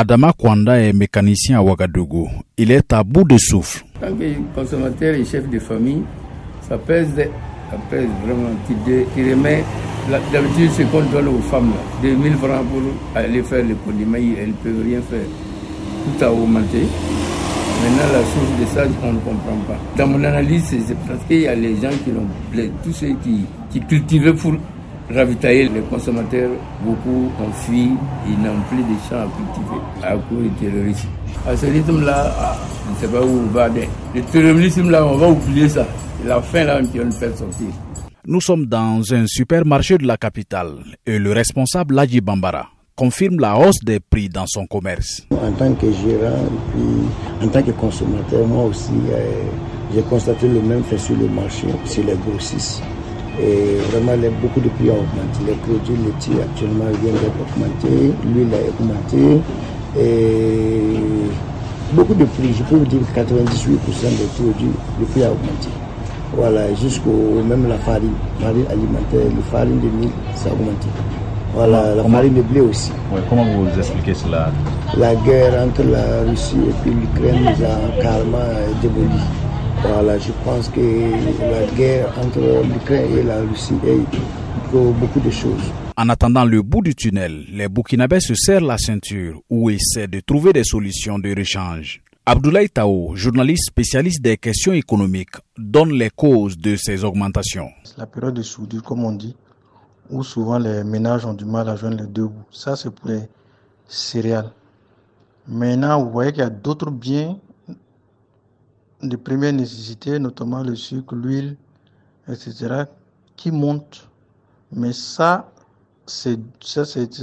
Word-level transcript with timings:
Adama 0.00 0.32
Kwanda 0.32 0.80
est 0.80 0.94
mécanicien 0.94 1.58
à 1.58 1.62
Ouagadougou. 1.62 2.26
Il 2.56 2.70
est 2.70 2.90
à 2.90 3.04
bout 3.04 3.24
de 3.24 3.36
souffle. 3.36 3.84
Tant 4.00 4.06
que 4.14 4.24
consommateur 4.54 5.14
et 5.14 5.26
chef 5.26 5.46
de 5.50 5.58
famille, 5.58 6.00
ça 6.66 6.78
pèse, 6.78 7.08
ça 7.16 7.76
pèse 7.90 8.08
vraiment. 8.24 8.48
Tu 8.66 8.74
remets 9.30 9.62
d'habitude 10.32 10.70
ce 10.70 10.82
qu'on 10.84 11.02
donne 11.12 11.28
aux 11.28 11.42
femmes, 11.50 11.68
là, 11.68 12.08
2000 12.08 12.32
francs 12.36 12.64
pour 12.72 12.80
aller 13.14 13.42
faire 13.42 13.62
les 13.62 13.74
condiments, 13.74 14.16
elles 14.16 14.48
ne 14.48 14.52
peuvent 14.54 14.82
rien 14.86 15.02
faire. 15.02 15.26
Tout 16.18 16.24
a 16.24 16.32
augmenté. 16.32 16.78
Maintenant, 17.82 18.12
la 18.14 18.24
source 18.24 18.58
de 18.58 18.66
ça, 18.74 18.84
on 19.04 19.12
ne 19.12 19.18
comprend 19.18 19.58
pas. 19.68 19.76
Dans 19.98 20.06
mon 20.06 20.24
analyse, 20.24 20.64
c'est 20.64 20.96
parce 21.06 21.22
qu'il 21.28 21.42
y 21.42 21.46
a 21.46 21.54
les 21.54 21.74
gens 21.76 21.90
qui 22.02 22.10
ont, 22.12 22.66
tous 22.82 22.92
ceux 22.94 23.14
qui, 23.22 23.44
qui 23.70 23.80
cultivaient 23.80 24.32
pour 24.32 24.54
ravitailler 25.14 25.68
les 25.68 25.80
consommateurs, 25.82 26.50
beaucoup 26.82 27.30
ont 27.40 27.52
fui, 27.52 27.90
ils 28.26 28.38
n'ont 28.42 28.60
plus 28.68 28.78
de 28.82 28.98
champs 29.08 29.22
à 29.22 29.28
cultiver 29.36 29.80
à 30.02 30.12
cause 30.16 30.42
du 30.42 30.50
terrorisme. 30.50 31.08
À 31.46 31.56
ce 31.56 31.66
rythme-là, 31.66 32.34
ah, 32.38 32.56
je 32.86 32.92
ne 32.92 32.96
sais 32.96 33.18
pas 33.18 33.24
où 33.24 33.28
on 33.28 33.46
va 33.52 33.64
aller. 33.64 33.88
Le 34.14 34.22
terrorisme-là, 34.22 35.06
on 35.06 35.16
va 35.16 35.28
oublier 35.28 35.68
ça. 35.68 35.86
C'est 36.20 36.28
la 36.28 36.40
fin 36.42 36.64
là 36.64 36.80
qui 36.82 36.98
va 36.98 37.04
nous 37.04 37.12
faire 37.12 37.36
sortir. 37.36 37.66
Nous 38.26 38.40
sommes 38.40 38.66
dans 38.66 39.00
un 39.12 39.26
supermarché 39.26 39.96
de 39.98 40.06
la 40.06 40.16
capitale 40.16 40.74
et 41.06 41.18
le 41.18 41.32
responsable 41.32 41.94
Ladji 41.94 42.20
Bambara 42.20 42.68
confirme 42.94 43.40
la 43.40 43.56
hausse 43.56 43.82
des 43.82 43.98
prix 43.98 44.28
dans 44.28 44.44
son 44.46 44.66
commerce. 44.66 45.26
En 45.30 45.50
tant 45.52 45.72
que 45.72 45.86
gérant 45.90 46.36
et 46.36 46.70
puis 46.70 47.46
en 47.46 47.48
tant 47.48 47.62
que 47.62 47.70
consommateur, 47.70 48.46
moi 48.46 48.64
aussi, 48.64 48.92
euh, 49.10 49.42
j'ai 49.94 50.02
constaté 50.02 50.46
le 50.48 50.60
même 50.60 50.84
fait 50.84 50.98
sur 50.98 51.16
le 51.16 51.26
marché, 51.28 51.66
sur 51.86 52.04
les 52.04 52.14
grossistes. 52.26 52.82
Et 53.42 53.76
vraiment, 53.90 54.12
les, 54.20 54.28
beaucoup 54.28 54.60
de 54.60 54.68
prix 54.68 54.90
ont 54.90 55.00
augmenté. 55.00 55.40
Les 55.46 55.54
produits 55.54 55.96
laitiers 56.04 56.42
actuellement 56.42 56.84
viennent 57.02 57.14
d'être 57.14 57.40
augmentés, 57.40 58.12
l'huile 58.24 58.52
a 58.52 58.68
augmenté. 58.68 59.40
Et 59.98 61.00
beaucoup 61.94 62.14
de 62.14 62.24
prix, 62.24 62.52
je 62.56 62.62
peux 62.64 62.76
vous 62.76 62.84
dire 62.84 63.00
98% 63.16 63.24
des 63.24 64.24
produits, 64.36 64.72
le 64.98 65.06
prix 65.06 65.24
a 65.24 65.30
augmenté. 65.30 65.68
Voilà, 66.36 66.72
jusqu'au 66.74 67.42
même 67.42 67.68
la 67.68 67.76
farine, 67.78 68.12
farine 68.40 68.66
alimentaire, 68.70 69.24
la 69.34 69.42
farine 69.50 69.80
de 69.80 69.88
mille, 69.88 70.10
ça 70.34 70.50
a 70.50 70.52
augmenté. 70.52 70.88
Voilà, 71.54 71.94
la 71.94 72.04
farine 72.04 72.34
de 72.34 72.42
blé 72.42 72.60
aussi. 72.60 72.92
comment 73.28 73.44
vous 73.44 73.78
expliquez 73.78 74.14
cela? 74.14 74.52
La 74.96 75.14
guerre 75.16 75.66
entre 75.66 75.82
la 75.82 76.30
Russie 76.30 76.58
et 76.68 76.74
puis 76.82 76.92
l'Ukraine 76.92 77.42
nous 77.42 77.64
a 77.64 78.02
carrément 78.02 78.38
démoli. 78.82 79.20
Voilà, 79.82 80.18
je 80.18 80.30
pense 80.44 80.68
que 80.68 80.80
la 80.80 81.66
guerre 81.74 82.12
entre 82.18 82.40
l'Ukraine 82.68 83.16
et 83.16 83.22
la 83.22 83.40
Russie 83.40 83.74
est 83.86 84.70
beaucoup 84.72 85.20
de 85.20 85.30
choses. 85.30 85.72
En 85.96 86.08
attendant 86.08 86.44
le 86.44 86.62
bout 86.62 86.82
du 86.82 86.94
tunnel, 86.94 87.46
les 87.50 87.68
Burkinabés 87.68 88.20
se 88.20 88.34
serrent 88.34 88.64
la 88.66 88.78
ceinture 88.78 89.40
ou 89.48 89.70
essaient 89.70 90.06
de 90.06 90.20
trouver 90.20 90.52
des 90.52 90.64
solutions 90.64 91.18
de 91.18 91.34
rechange. 91.34 92.02
Abdoulaye 92.26 92.68
Tao, 92.68 93.16
journaliste 93.16 93.68
spécialiste 93.68 94.22
des 94.22 94.36
questions 94.36 94.72
économiques, 94.72 95.36
donne 95.56 95.92
les 95.92 96.10
causes 96.10 96.56
de 96.56 96.76
ces 96.76 97.02
augmentations. 97.02 97.70
La 97.96 98.06
période 98.06 98.34
de 98.34 98.42
soudure, 98.42 98.82
comme 98.82 99.04
on 99.04 99.12
dit, 99.12 99.34
où 100.10 100.22
souvent 100.22 100.58
les 100.58 100.84
ménages 100.84 101.24
ont 101.24 101.34
du 101.34 101.44
mal 101.44 101.68
à 101.68 101.76
joindre 101.76 102.02
les 102.02 102.06
deux 102.06 102.26
bouts. 102.26 102.44
Ça, 102.50 102.76
c'est 102.76 102.90
pour 102.90 103.08
les 103.08 103.22
céréales. 103.88 104.52
Maintenant, 105.48 106.04
vous 106.04 106.10
voyez 106.10 106.32
qu'il 106.32 106.42
y 106.42 106.46
a 106.46 106.50
d'autres 106.50 106.90
biens 106.90 107.38
de 109.02 109.16
première 109.16 109.52
nécessité, 109.52 110.18
notamment 110.18 110.62
le 110.62 110.76
sucre, 110.76 111.14
l'huile, 111.14 111.56
etc., 112.28 112.84
qui 113.36 113.50
montent. 113.50 114.08
Mais 114.72 114.92
ça, 114.92 115.50
c'est 116.06 116.38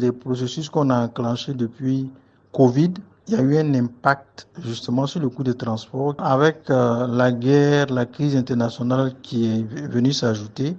des 0.00 0.12
processus 0.12 0.68
qu'on 0.68 0.90
a 0.90 1.04
enclenchés 1.04 1.54
depuis 1.54 2.10
Covid. 2.52 2.94
Il 3.28 3.34
y 3.34 3.36
a 3.36 3.42
eu 3.42 3.58
un 3.58 3.74
impact 3.74 4.48
justement 4.64 5.06
sur 5.06 5.20
le 5.20 5.28
coût 5.28 5.44
de 5.44 5.52
transport. 5.52 6.14
Avec 6.18 6.68
euh, 6.70 7.06
la 7.06 7.30
guerre, 7.30 7.86
la 7.86 8.06
crise 8.06 8.34
internationale 8.34 9.14
qui 9.22 9.46
est 9.46 9.62
venue 9.62 10.12
s'ajouter, 10.12 10.76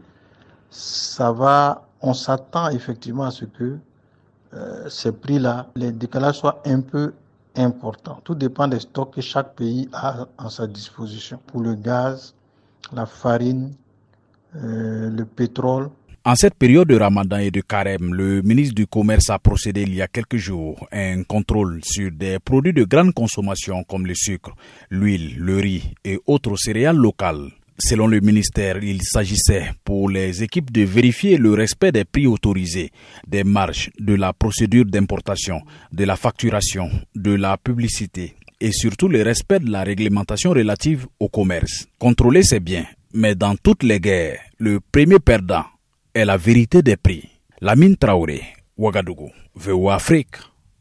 ça 0.70 1.32
va 1.32 1.88
on 2.02 2.14
s'attend 2.14 2.70
effectivement 2.70 3.24
à 3.24 3.32
ce 3.32 3.46
que 3.46 3.78
euh, 4.54 4.90
ces 4.90 5.12
prix-là, 5.12 5.68
les 5.76 5.92
décalages 5.92 6.40
soient 6.40 6.62
un 6.66 6.82
peu 6.82 7.14
importants. 7.56 8.20
Tout 8.24 8.36
dépend 8.36 8.68
des 8.68 8.80
stocks 8.80 9.16
que 9.16 9.22
chaque 9.22 9.56
pays 9.56 9.90
a 9.94 10.28
en 10.38 10.50
sa 10.50 10.68
disposition 10.68 11.40
pour 11.48 11.62
le 11.62 11.76
gaz, 11.76 12.34
la 12.94 13.06
farine, 13.06 13.74
euh, 14.56 15.10
le 15.10 15.26
pétrole. 15.26 15.90
En 16.24 16.36
cette 16.36 16.54
période 16.54 16.88
de 16.88 17.00
ramadan 17.00 17.38
et 17.38 17.50
de 17.50 17.62
carême, 17.62 18.14
le 18.14 18.44
ministre 18.44 18.76
du 18.76 18.86
Commerce 18.86 19.32
a 19.32 19.40
procédé 19.40 19.82
il 19.82 19.96
y 19.96 20.04
a 20.04 20.08
quelques 20.08 20.38
jours 20.38 20.88
à 20.92 21.00
un 21.00 21.24
contrôle 21.24 21.80
sur 21.84 22.12
des 22.12 22.38
produits 22.38 22.74
de 22.74 22.84
grande 22.84 23.14
consommation 23.14 23.84
comme 23.84 24.06
le 24.06 24.14
sucre, 24.14 24.52
l'huile, 24.92 25.36
le 25.40 25.58
riz 25.58 25.94
et 26.06 26.20
autres 26.28 26.58
céréales 26.58 26.98
locales. 26.98 27.50
Selon 27.84 28.06
le 28.06 28.20
ministère, 28.20 28.78
il 28.84 29.02
s'agissait 29.02 29.72
pour 29.84 30.08
les 30.08 30.44
équipes 30.44 30.72
de 30.72 30.84
vérifier 30.84 31.38
le 31.38 31.52
respect 31.54 31.92
des 31.92 32.06
prix 32.06 32.28
autorisés, 32.28 32.92
des 33.28 33.44
marges, 33.44 33.90
de 34.00 34.14
la 34.14 34.34
procédure 34.34 34.86
d'importation, 34.86 35.62
de 35.92 36.04
la 36.04 36.16
facturation, 36.16 36.92
de 37.16 37.32
la 37.34 37.58
publicité 37.58 38.36
et 38.60 38.72
surtout 38.72 39.08
le 39.08 39.24
respect 39.24 39.60
de 39.60 39.72
la 39.72 39.84
réglementation 39.84 40.52
relative 40.52 41.08
au 41.20 41.28
commerce. 41.28 41.88
Contrôler 41.98 42.44
c'est 42.44 42.60
bien, 42.60 42.86
mais 43.16 43.34
dans 43.34 43.56
toutes 43.56 43.82
les 43.82 44.00
guerres, 44.00 44.40
le 44.60 44.80
premier 44.80 45.18
perdant 45.18 45.66
est 46.14 46.24
la 46.26 46.38
vérité 46.38 46.84
des 46.84 46.98
prix. 46.98 47.28
Lamine 47.62 47.98
Traoré, 47.98 48.44
Ouagadougou, 48.78 49.32
VOA 49.56 49.96
Afrique. 49.96 50.36